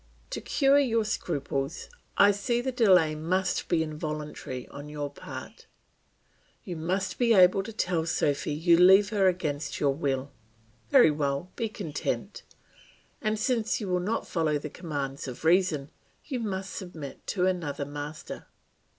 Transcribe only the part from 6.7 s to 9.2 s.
must be able to tell Sophy you leave